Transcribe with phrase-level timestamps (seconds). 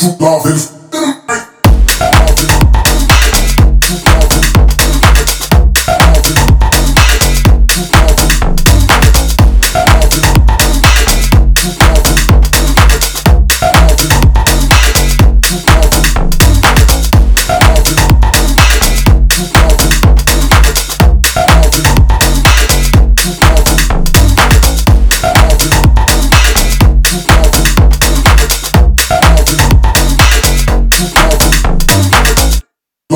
[0.00, 0.79] chutava eles.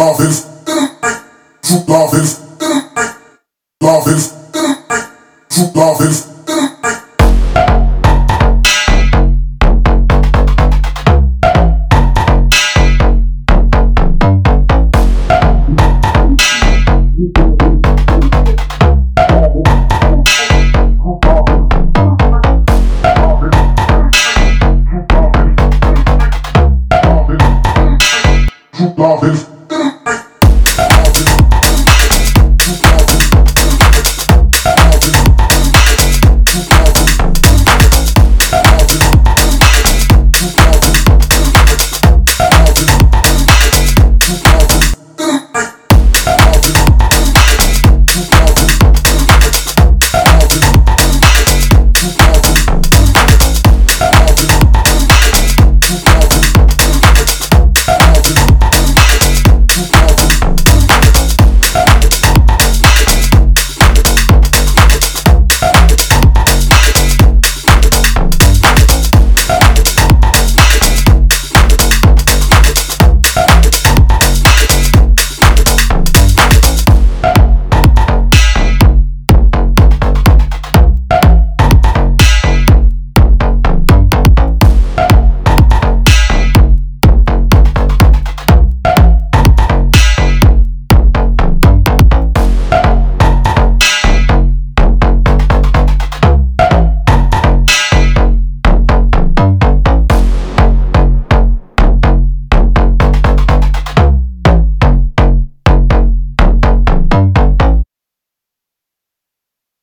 [0.04, 0.44] Jovens,
[1.88, 2.36] jovens,
[3.80, 4.32] jovens,
[5.74, 6.33] jovens.